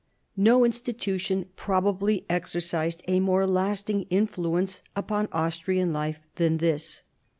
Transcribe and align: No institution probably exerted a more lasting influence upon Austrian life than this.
No 0.35 0.65
institution 0.65 1.45
probably 1.55 2.25
exerted 2.27 3.03
a 3.07 3.19
more 3.19 3.45
lasting 3.45 4.07
influence 4.09 4.81
upon 4.95 5.29
Austrian 5.31 5.93
life 5.93 6.17
than 6.37 6.57
this. 6.57 7.03